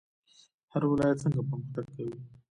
[0.71, 2.17] هر ولایت څنګه پرمختګ کوي؟